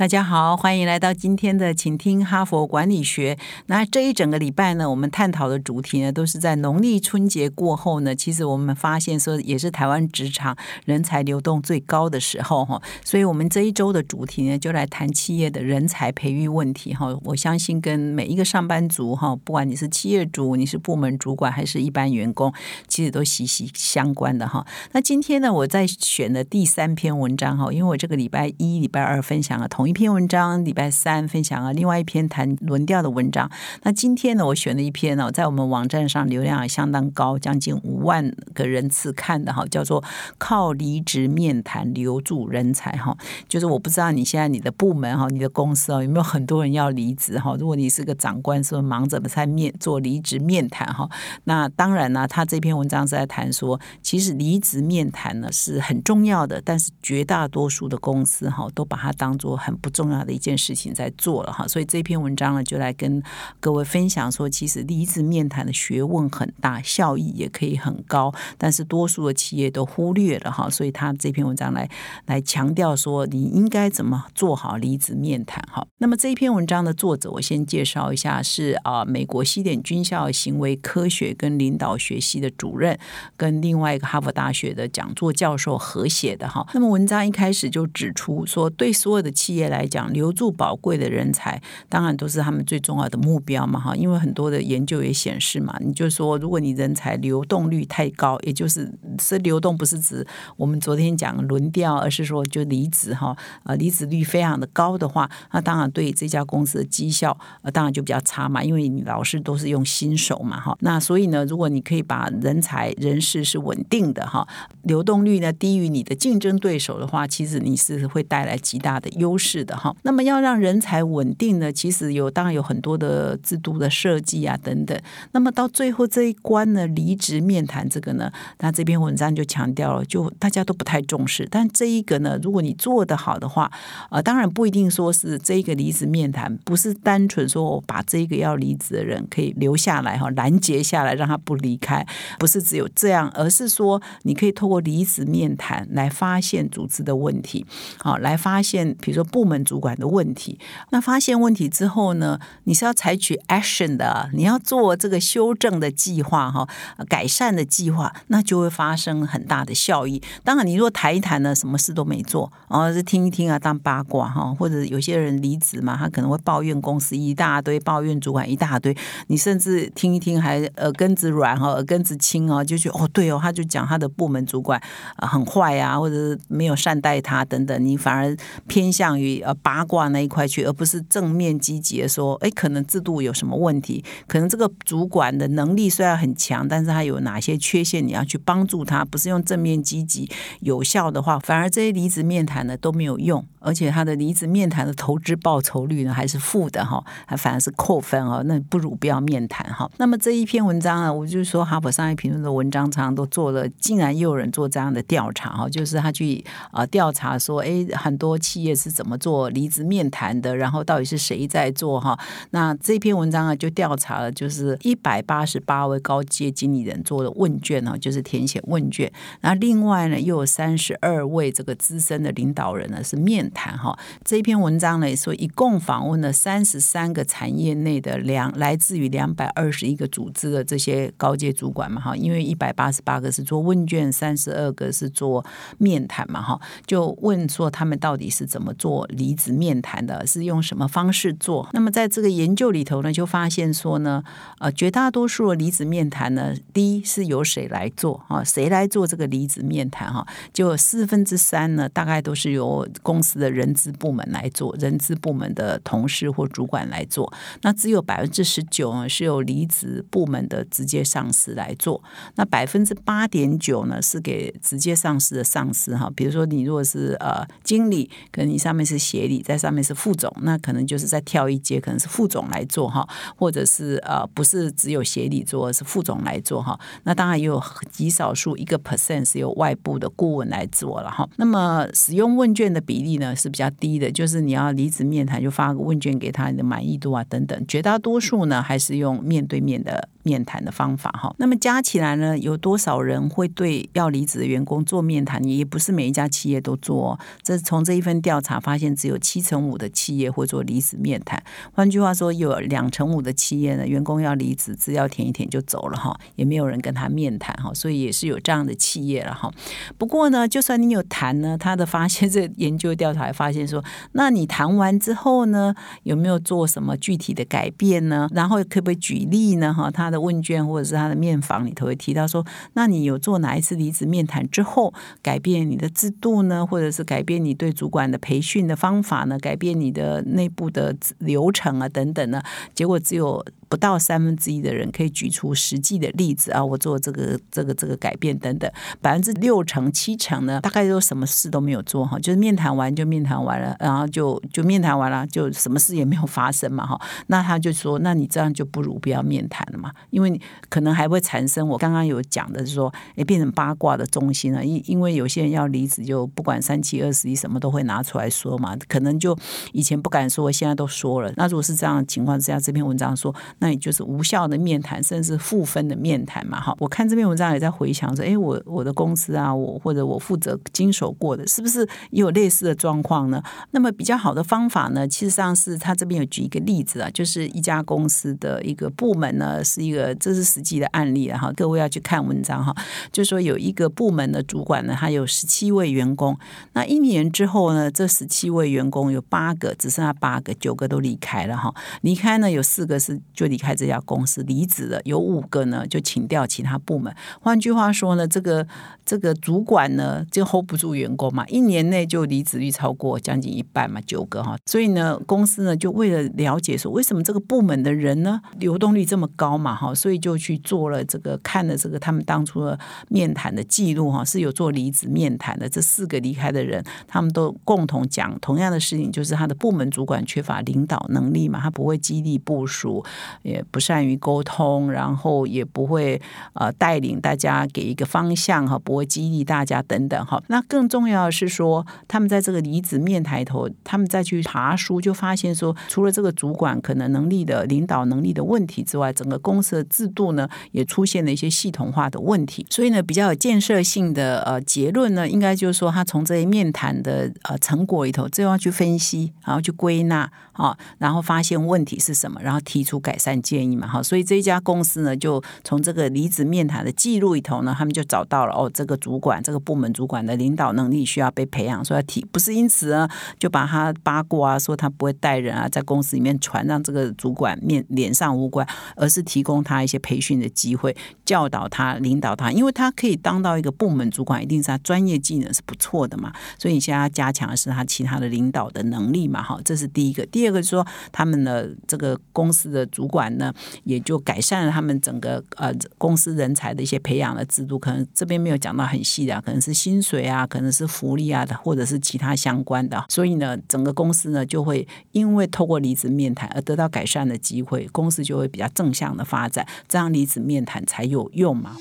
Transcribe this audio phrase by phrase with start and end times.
[0.00, 3.36] 大家好，欢迎来到今天的，请听哈佛管理学。
[3.66, 8.14] 那这一整个礼拜呢，我们探讨的主题呢，都是在农历春节过后呢。
[8.14, 12.80] 其实我们发现说，也是台湾职场人才流动最高的时候哈。
[13.04, 17.14] 所以，我们这一周的主题呢，就来谈企业的人才培育问题哈。
[17.24, 22.50] 我相信跟每一个上班族哈，不管你是企业主、你是部门主管还是一般员工，
[22.88, 24.66] 其实都息息相关的哈。
[24.92, 33.50] 那今天呢，我在选的第三篇文章哈，因为我这个礼拜一、礼拜二分享了同一篇文章，礼拜三分享了另外一篇谈轮调的文章。
[33.82, 40.04] 那今天呢，我选了一篇呢，在我们网站上流量相当高，将近五万个人次看的哈，叫做
[40.38, 43.16] “靠离职面谈留住人才”哈。
[43.48, 47.56] 就是我不知道你现在你的部门哈，你的公司哦，有没有很多人要离职哈？
[47.58, 51.10] 如果你是个长官，是不是忙着在面做离职面谈哈？
[51.42, 60.20] 那当然呢，他这篇文章是在谈说，其实离职面谈呢是很重要的，但是绝大多数的公司哈，都把它当做很不重要。
[60.20, 63.22] 的一件事情在做了哈，所以这篇文章呢，就来跟
[63.58, 71.88] 各位分享说，其实离职面谈的学问很大，效益也可以很高，但是多数的企业都忽略了哈，所以他这篇文章来
[72.26, 75.86] 来强调说，你应该怎么做好离职面谈哈。
[75.98, 82.98] 那么这篇文章的作者，我先介绍一下，是啊，美国西点军校行为科学跟领导学系的主任，
[83.36, 86.66] 跟另外一个哈佛大学的讲座教授合写的哈。
[86.74, 93.94] 那么文章一开始就指出说，对所有的企业业来讲，留住宝贵的人才，当然都是他们最重要的目标嘛，哈。
[93.94, 110.76] 因为很多的研究也显示嘛，你就说，如果你人才流动率太高，也就是是流动不是指我们昨天讲轮调，而是说就离职哈，呃，离职率非常的高的话，那当然对这家公司的绩效呃当然就比较差嘛，因为你老是都是用新手嘛，哈。
[110.80, 114.46] 那所以呢，如果你可以把人才人事是稳定的哈，
[114.84, 119.94] 流动率呢低于你的竞争对手的话，其实你是会带来极大的优势是的哈。
[120.02, 124.96] 那么要让人才稳定呢，其实有当然有很多的制度的设计啊等等。
[125.32, 131.46] 那么到最后这一关呢，离职面谈这个呢，那这篇文章就强调了，就大家都不太重视。
[131.50, 133.70] 但这一个呢，如果你做得好的话，
[134.10, 142.06] 啊，当然不一定说是这个离职面谈不是单纯说我把这个要离职的人可以留下来哈，拦截下来让他不离开，
[142.38, 147.64] 不是只有这样，而是说你可以透过离职面谈来发现组织的问题，
[147.98, 150.58] 好，来发现比如说部门主管的问题。
[150.90, 156.68] 那发现问题之后呢，你是要采取 action 的，你要做这个修正的计划哈，
[157.08, 160.20] 改善的计划，那就会发生很大的效益。
[160.44, 168.94] 当然，你如果谈一谈呢，什么事都没做，哦，是听一听啊，当八卦哈，或者有些人离职嘛，他可能会抱怨公司一大堆，抱怨主管一大堆，
[169.28, 174.78] 你甚至听一听还耳根子软哈，耳根子轻哦，就觉得哦对哦，他就讲他的部门主管
[175.16, 178.36] 很坏啊，或者没有善待他等等，你反而
[178.66, 190.28] 偏向于呃八卦那一块去，而不是正面积极的说，哎，可能制度有什么问题，可能这个主管的能力虽然很强，但是他有哪些缺陷，你要去帮助他，不是用正面积极
[190.60, 199.90] 有效的话，反而这些离职面谈呢都没有用，而且他的离职面谈的投资报酬率呢还是负的哈，还反而是扣分哦，那不如不要面谈哈。
[199.98, 210.56] 那么这一篇文章呢，我就说哈佛商业评论的文章常常都做了，竟然又有人做这样的调查哈，就是他去啊调查说，哎，很多企业是怎么做离职面谈的。
[210.56, 212.18] 然后到底是谁在做哈？
[212.50, 219.10] 那这篇文章啊，就调查了，就是一百八十八位高阶经理人做的问卷呢，就是填写问卷。
[219.40, 223.98] 那另外呢，又有三十二位这个资深的领导人呢是面谈哈。
[224.24, 232.16] 这篇文章呢说，一共访问了三十三个产业内的两来自于两百二十一个组织的这些高阶主管嘛哈。
[232.16, 235.44] 因为一百八十八个是做问卷，三十二个是做
[235.78, 236.60] 面谈嘛哈。
[236.86, 240.26] 就问说他们到底是怎么做离职面谈的？
[240.26, 241.68] 是用什么方式做？
[241.72, 244.22] 那么在这个研究里头呢，就发现说呢，
[244.58, 248.44] 呃，绝大多数的离职面谈呢，第一是由谁来做啊？
[248.44, 250.24] 谁来做这个离职面谈哈？
[250.52, 257.32] 就四分之三呢，大概都是由公司的人资部门来做，人资部门的同事或主管来做。
[257.62, 262.02] 那只有百分之十九呢是由离职部门的直接上司来做。
[262.36, 276.78] 那百分之八点九呢是给直接上司的上司哈，比如说你如果是呃经理，可能你上面是协理，在上面是副总，那可能就是在跳一阶，可能是副总来做哈，或者是呃不是只有协理做，是副总来做哈。
[277.04, 281.28] 那当然也有极少数一个 percent 是由外部的顾问来做了哈。
[281.36, 290.08] 那么使用问卷的比例呢是比较低的，就是你要离职面谈就发个问卷给他，你的满意度啊等等，绝大多数呢还是用面对面的。
[290.22, 295.42] 面谈的方法哈，那么加起来呢，有多少人会对要离职的员工做面谈？
[295.42, 297.18] 也不是每一家企业都做。
[297.42, 301.42] 这从这一份调查发现，只有七成五的企业会做离职面谈。
[301.72, 307.72] 换句话说，有两成五的企业呢，员工要离职，资料填一填就走了哈，也没有人跟他面谈哈。
[307.72, 309.50] 所以也是有这样的企业了哈。
[309.96, 313.82] 不过呢，就算你有谈呢，他的发现这研究调查发现说，
[314.12, 318.28] 那你谈完之后呢，有没有做什么具体的改变呢？
[318.32, 319.72] 然后可不可以举例呢？
[319.72, 320.09] 哈，他。
[320.10, 324.92] 的问卷或者是他的面访里头会提到说，那你有做哪一次离职面谈之后
[325.22, 326.66] 改变你的制度呢？
[326.66, 329.38] 或者是改变你对主管的培训的方法呢？
[329.38, 332.42] 改变你的内部的流程啊等等呢？
[332.74, 333.44] 结果只有。
[333.70, 336.62] 不到三分之一的人可以举出实际的例子啊！
[336.62, 338.68] 我做这个、这个、这个改变等等，
[339.00, 347.00] 百分之六成、七成呢，大概都什么事都没有做哈，就是面谈完就面谈完了，然后就就面谈完了，就什么事也没有发生嘛哈。
[347.28, 354.64] 那他就说，那你这样就不如不要面谈了嘛，因为可能还会产生我刚刚有讲的是说，哎，变成八卦的中心了。
[354.64, 358.76] 因因为有些人要离职，就不管三七二十一，什么都会拿出来说嘛。
[358.88, 359.38] 可能就
[359.72, 361.32] 以前不敢说，现在都说了。
[361.36, 363.32] 那如果是这样情况之下，这篇文章说。
[363.60, 366.74] 那也就是无效的面谈，甚至负分的面谈嘛，哈。
[366.78, 373.42] 我看这篇文章也在回想说，哎，我我的公司啊，我或者我负责经手过的，是不是也有类似的状况呢？
[373.72, 381.52] 那么比较好的方法呢，其实上是他这边有举一个例子啊，就是一家公司的一个部门呢，是一个这是实际的案例了哈。
[381.54, 382.74] 各位要去看文章哈，
[383.12, 386.34] 就说有一个部门的主管呢，他有十七位员工，
[386.72, 391.74] 那一年之后呢，这十七位员工有八个只剩下八个，九个都离开了哈。
[392.00, 393.49] 离开呢，有四个是就。
[393.50, 397.14] 离开这家公司离职了，有五个呢就请调其他部门。
[397.40, 398.66] 换句话说呢，这个
[399.04, 404.56] 这个主管呢就 hold 不住员工嘛，一年内就离职率超过将近一半嘛，九个哈。
[404.64, 415.68] 所以呢，公司呢就为了了解说为什么这个部门的人呢流动率这么高嘛哈，所以就去做了这个看了这个他们当初的面谈的记录哈，是有做离职面谈的。
[415.68, 423.04] 这四个离开的人，他们都共同讲同样的事情，就是他的部门主管缺乏领导能力嘛，他不会激励部署。
[423.42, 426.20] 也不善于沟通，然后也不会
[426.52, 430.42] 呃带领大家给一个方向哈，不会激励大家等等哈。
[430.48, 442.66] 那更重要的是说，他们在这个离职面抬头，他们再去爬书，就发现说，除了这个主管可能能力的领导能力的问题之外，整个公司的制度呢也出现了一些系统化的问题。
[442.68, 453.29] 所以呢，比较有建设性的呃结论呢，应该就是说，他从这些面谈的呃成果里头，最后去分析，然后去归纳啊，然后发现问题是什么，然后提出改善。
[453.36, 468.66] 建议嘛，哈，所以这一家公司呢，就从这个离职面谈的记录里头呢，他们就找到了哦，这个主管，这个部门主管的领导能力需要被培养，说要提，不是因此呢，就把他八卦啊，说他不会带人啊，在公司里面传让这个主管面脸上无关，
[468.96, 483.52] 而是提供他一些培训的机会，教导他，领导他，因为他可以当到一个部门主管，一定是他专业技能是不错的嘛，所以你现在要加强的是他其他的领导的能力嘛，哈，这是第一个，第二个是说他们的这个公司的主管呢。
[483.84, 493.04] 也就改善了他们整个呃公司人才的一些培养的制度，可能这边没有讲到很细的，可能是薪水啊，可能是福利啊的，或者是其他相关的。
[493.08, 501.74] 所以呢，整个公司呢就会因为透过离职面谈而得到改善的机会，公司就会比较正向的发展，这样离职面谈才有用嘛。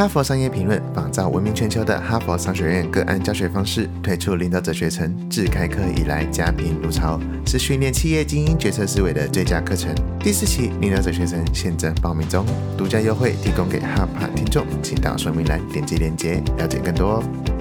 [0.00, 9.94] 哈佛商业评论仿照闻名全球的哈佛商学院个案教学方式，推出领导者学程，自开课以来家贫如潮，是训练企业精英决策思维的最佳课程。
[10.18, 12.46] 第四期领导者学程现正报名中，
[12.78, 17.59] 独家优惠提供给哈帕听众，请到说明栏点击链接了解更多哦。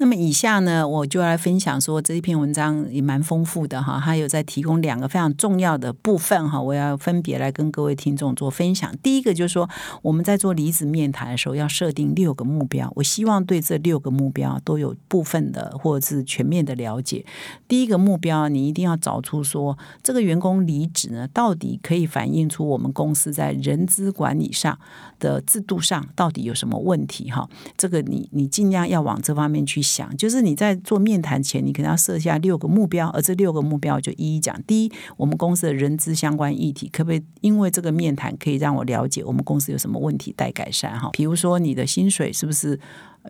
[0.00, 8.96] 那么以下呢，我就来分享说这一篇文章也蛮丰富的哈，它有在提供两个非常重要的部分哈，我要分别来跟各位听众做分享。
[9.02, 9.68] 第一个就是说，
[10.02, 17.26] 我们在做离子面谈的时候要设定六个目标，我希望对这六个目标都有部分的或者是全面的了解。
[17.66, 24.78] 第一个目标，你一定要找出说这个员工离职呢，到底可以反映出我们公司在人资管理上
[25.18, 27.48] 的制度上到底有什么问题哈？
[27.76, 29.82] 这个你你尽量要往这方面去。
[29.88, 34.54] 想就是你在做面谈前，你可能要设下六个目标，而这六个目标就一一讲。
[34.64, 40.98] 第一，我们公司的人资相关议题，可不可以因为这个面谈可以让我了解我们公司有什么问题待改善？
[40.98, 42.78] 哈，比如说你的薪水是不是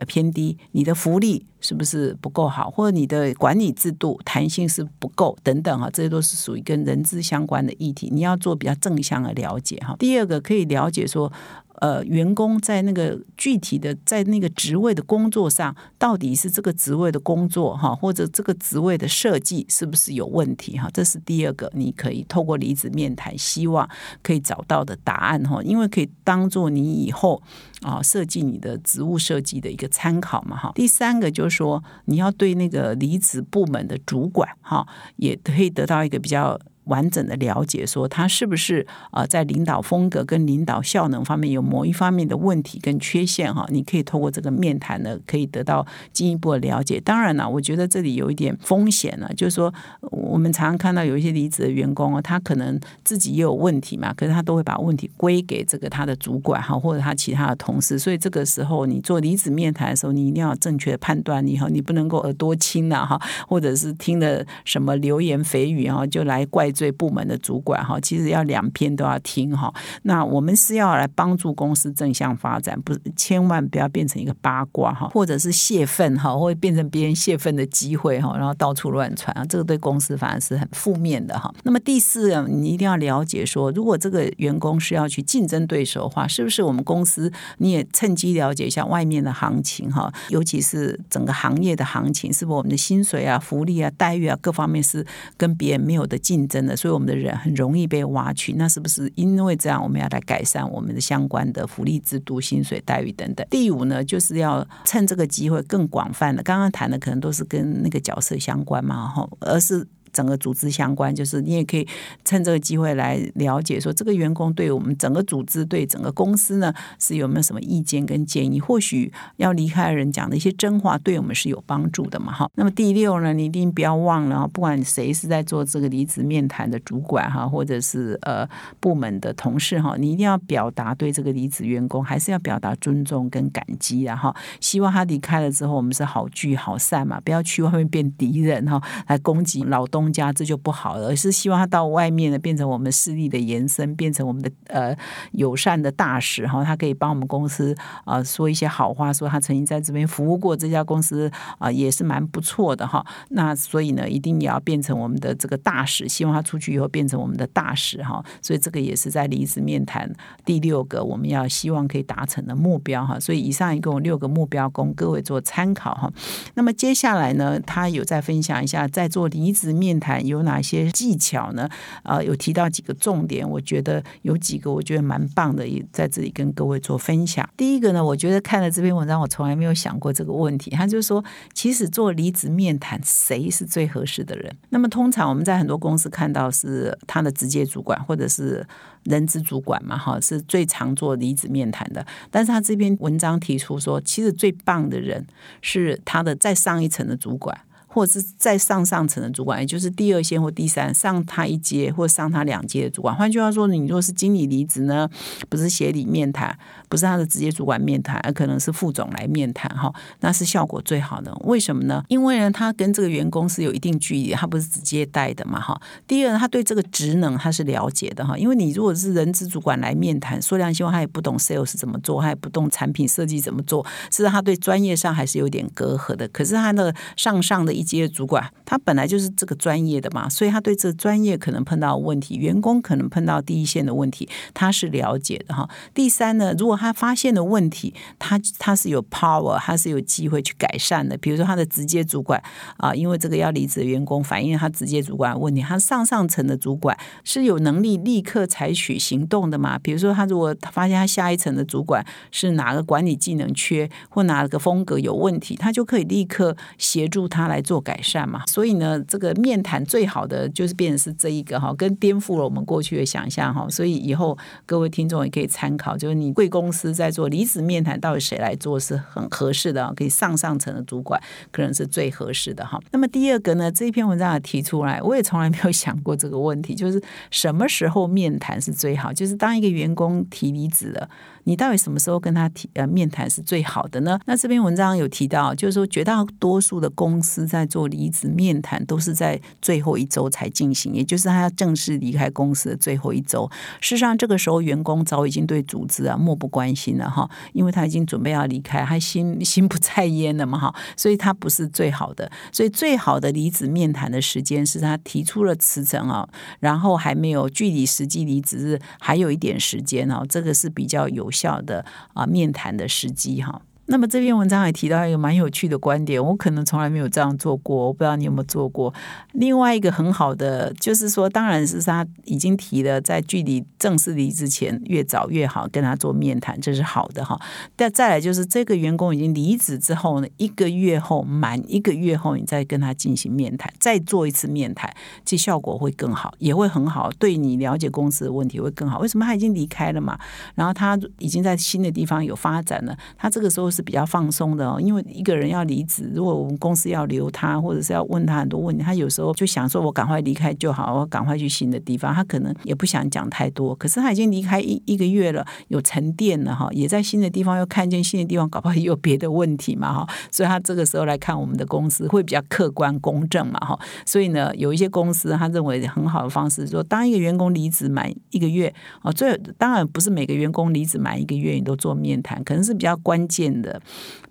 [0.05, 9.95] 偏低，你的福利是不是不够好，或者你的管理制度弹性是不够等等哈，这些都是属于跟人资相关的议题，你要做比较正向的了解哈。
[9.97, 11.31] 第二个可以了解说。
[11.79, 20.89] 呃，员工在那个具体的在那个职位的工作上，到底是这个职位的工作哈，或者这个职位的设计是不是有问题哈？
[20.93, 23.89] 这是第二个，你可以透过离职面谈，希望
[24.21, 27.41] 可以找到的答案哈，因为可以当做你以后
[27.81, 30.71] 啊设计你的职务设计的一个参考嘛哈。
[30.75, 36.59] 第三个就是说，你要对那个离职部门的主管哈，也可以得到一个比较。
[36.89, 43.65] 完整的了解，说他是不是呃在领导风格跟领导效能方面有某一方面的问题跟缺陷哈？
[43.69, 46.99] 你可以透过这个面谈呢，可以得到进一步的了解。
[46.99, 57.99] 当然了，我觉得这里有一点风险呢，就是说我们常常看到有一些离职的员工啊，他可能自己也有问题嘛，可是他都会把问题归给这个他的主管哈，或者他其他的同事。
[57.99, 66.71] 所以这个时候你做离职面谈的时候，你一定要正确的判断，你哈，你不能够耳朵清了哈，或者是听了什么流言蜚语哈，就来怪。
[66.79, 69.73] 对部门的主管哈，其实要两篇都要听哈。
[70.03, 81.53] 那我们是要来帮助公司正向发展，不千万不要变成一个八卦哈，或者是泄愤哈，或者变成别人泄愤的机会哈，然后到处乱传啊，这个对公司反而是很负面的哈。
[81.63, 95.05] 那么第四，你一定要了解说，如果这个员工是要去竞争对手的话，是不是我们公司你也趁机了解一下外面的行情哈，尤其是整个行业的行情，是不是我们的薪水啊、福利啊、待遇啊各方面是
[95.35, 96.68] 跟别人没有的竞争？
[96.75, 103.45] 所以我们的人很容易被挖去，那是不是因为这样，我们要来改善我们的相关的福利制度、薪水待遇等等？
[103.49, 109.87] 第五呢，就是要趁这个机会更广泛的，刚刚谈的可能都是跟那个角色相关嘛，哈，而是。
[110.11, 111.87] 整个组织相关，就是你也可以
[112.23, 118.59] 趁这个机会来了解，说这个员工对我们整个组织、对整个公司呢，是有没有什么意见跟建议？
[118.59, 122.33] 或许要离开的人讲的一些真话，对我们是有帮助的嘛？
[122.33, 122.49] 哈。
[122.55, 128.47] 那么第六呢，你一定不要忘了，不管谁是在做这个离职面谈的主管哈，或者是呃
[128.79, 139.98] 部门的同事哈，你一定要表达对这个离职员工，还是要表达尊重跟感激然后希望他离开了之后，我们是好聚好散嘛，不要去外面变敌人哈，来攻击劳动。
[139.99, 144.95] 东家这就不好了，而是希望他到外面呢，变成我们势力的延伸，变成我们的呃
[145.33, 147.75] 友善的大使哈，他可以帮我们公司
[148.05, 153.05] 啊说一些好话，说他曾经在这边服务过这家公司啊，也是蛮不错的哈。
[153.31, 158.23] 那所以呢，一定也要变成我们的这个大使，希望他出去以后变成我们的大使哈。
[158.41, 160.09] 所以这个也是在离职面谈
[160.45, 163.19] 第六个我们要希望可以达成的目标哈。
[163.19, 166.09] 所以以上一共有六个目标供各位做参考哈。
[166.53, 169.88] 那么接下来呢，他有在分享一下在做离职面。
[169.89, 171.67] 面谈有哪些技巧呢？
[172.03, 177.47] 啊，有提到几个重点，我觉得有几个我觉得蛮棒的，也在这里跟各位做分享。
[177.57, 180.69] 第一个呢，我觉得看了这篇文章，我从来没有想过这个问题。
[180.69, 184.55] 他就说，其实做离职面谈，谁是最合适的人？
[184.69, 188.65] 那么通常我们在很多公司看到是他的直接主管或者是
[189.05, 192.05] 人资主管嘛，哈，是最常做离职面谈的。
[192.29, 195.25] 但是他这篇文章提出说，其实最棒的人
[195.61, 197.57] 是他的再上一层的主管。
[197.91, 203.15] 或者是再上上层的主管，也就是第二线或第三上他一阶或上他两阶的主管。
[203.15, 205.09] 换句话说，你若是经理离职呢，
[205.49, 206.55] 不是协理面谈，
[206.87, 211.33] 不是他的直接主管面谈，而可能是副总来面谈哈，那是效果最好的。
[211.45, 212.03] 为什么呢？
[212.09, 215.81] 因为呢，他跟这个员工是有一定距离，他不是直接带的嘛哈。
[216.05, 218.37] 第二，他对这个职能他是了解的哈。
[218.37, 226.27] 因为你如果是人资主管来面谈，说良心话，他也不懂 sales 怎么做，他也不懂产品设计怎么做，是他对专业上还是有点隔阂的。
[226.27, 227.78] 可是他的上上的。
[227.79, 235.69] 一阶主管，他本来就是这个专业的嘛，所以他对这专业可能碰到问题，员工可能碰到第一线的问题，他是了解的哈。
[235.93, 241.17] 第三呢，如果他发现的问题，他他是有 power，他是有机会去改善的。
[241.17, 242.41] 比如说他的直接主管
[242.77, 249.79] 啊，因为这个要离职的员工反映他直接主管的问题，他上上层的主管是有能力立刻采取行动的嘛？
[249.79, 258.41] 比如说他如果发现他下一层的主管是哪个管理技能缺，或哪个风格有问题，他就可以立刻协助他来做改善嘛。
[258.47, 263.67] 所以呢，这个面谈最好的就是变成是这一个哈，跟颠覆了我们过去的想象哈。
[263.69, 264.35] 所以以后
[264.65, 269.93] 各位听众也可以参考，就是你贵公司在做离职面谈，到底谁来做是很合适的？
[269.95, 271.21] 可以上上层的主管
[271.51, 272.79] 可能是最合适的哈。
[272.91, 276.99] 那么第二个呢，这一篇文章也提出来，我也从来没有想过这个问题，就是
[277.29, 279.13] 什么时候面谈是最好？
[279.13, 281.07] 就是当一个员工提离职了。
[281.45, 284.19] 你到底什么时候跟他提呃面谈是最好的呢？
[284.25, 293.49] 那这篇文章有提到，就是说绝大多数的公司在在做离职面谈都是在最后一周才进行，也就是他要正式离开公司的最后一周。
[293.79, 302.29] 事实上，这个时候员工早已经对组织啊漠不关心了哈，因为他已经准备要离开，他心心不在焉了嘛哈，所以他不是最好的。
[302.51, 306.27] 所以最好的离职面谈的时间是他提出了辞呈啊，
[306.59, 311.29] 然后还没有距离实际离职日还有一点时间哦，这个是比较有。
[311.31, 311.85] 效的
[312.15, 313.61] 啊，面谈的时机哈。
[313.91, 318.93] 那么这篇文章还提到一个蛮有趣的观点，我可能从来没有这样做过，我不知道你有没有做过。
[319.31, 327.39] 另外一个很好的就是说，当然是他已经提了，在距离正式离之前越早越好跟他做面谈，这是好的哈。
[327.75, 334.93] 但再来就是这个员工已经离职之后呢，一个月后满一个月后，你再跟他进行面谈，再做一次面谈，
[335.25, 338.99] 其效果会更好，也会很好，对你了解公司的问题会更好。
[338.99, 340.15] 为什么他已经离开了嘛？
[340.53, 343.67] 然后他已经在新的地方有发展了，他这个时候。
[343.79, 353.73] 是比较放松的哦，因为一个人要离职，如果我们公司要留他，或者是要问他很多问题，他有时候就想说：“我赶快离开就好，我赶快去新的地方。”他可能也不想讲太多。
[353.75, 360.05] 可是他已经离开一一个月了，有沉淀了哈，也在新的地方又看见新的地方，搞不好也有别的问题嘛哈。
[360.29, 363.79] 所以他这个时候来看我们的公司会比较客观公正嘛哈。
[364.05, 373.68] 所以呢，有一些公司他认为很好的方式，说当一个员工离职满一个月哦，最当然不是每个员工离职满一个月你都做面谈，可能是比较关键的。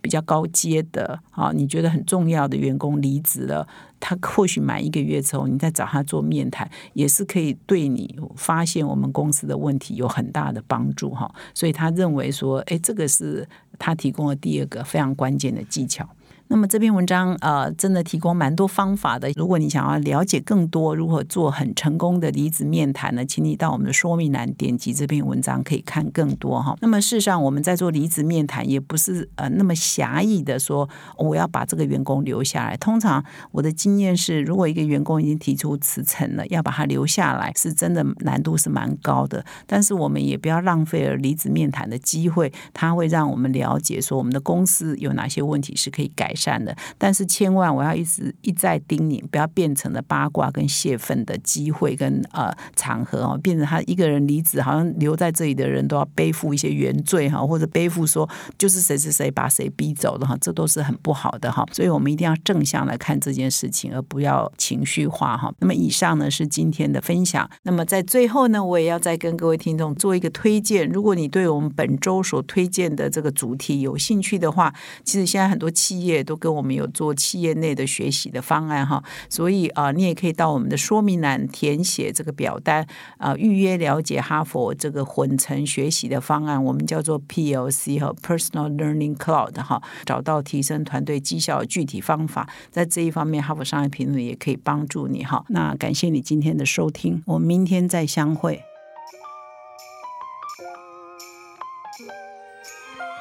[0.00, 3.68] 比较高阶的啊，你觉得很重要的员工离职了，
[4.00, 11.30] 他或许满一个月之后，你再找他做面谈，也是可以对你发现我们公司的问题有很大的帮助哈。
[11.52, 13.46] 所以他认为说，哎，这个是
[13.78, 16.08] 他提供的第二个非常关键的技巧。
[16.50, 19.30] 那么这篇文章呃，真的提供蛮多方法的。
[19.36, 26.74] 如果你想要了解更多如何做很成功的离职面谈呢，请你到我们的说明栏点击这篇文章，可以看更多哈。
[26.80, 30.88] 那么事实上，我们在做离职面谈，也不是呃那么狭义的说
[31.18, 32.74] 我要把这个员工留下来。
[32.78, 39.44] 通常我的经验是，如果一个员工已经提出辞呈了，要把他留下来，是真的难度是蛮高的。
[39.66, 46.34] 但是我们也不要浪费了离职面谈的机会，它会让我们了解说我们的公司有哪些问题是可以改。
[46.38, 65.52] 善的，但是千万我要一直一再叮咛，不要变成了八卦跟泄愤的机会跟呃场合哦，变成他一个人离职，好像留在这里的人都要背负一些原罪哈，或者背负说就是谁谁谁把谁逼走的哈，这都是很不好的哈，所以我们一定要正向来看这件事情，而不要情绪化哈。
[65.58, 74.72] 那么以上呢是今天的分享，那么在最后呢，我也要再跟各位听众做一个推荐，如果你对我们本周所推荐的这个主题有兴趣的话，
[75.04, 76.18] 其实现在很多企业。
[76.28, 82.86] 都跟我们有做企业内的学习的方案哈，所以啊，你也可以到我们的说明栏填写这个表单
[83.16, 95.42] 啊，预约了解哈佛这个混成学习的方案，我们叫做 PLC 和 Personal Learning Cloud 哈，找到提升团队绩效具体方法，在这一方面，哈佛商业评论也可以帮助你哈。
[95.48, 98.60] 那感谢你今天的收听，我们明天再相会。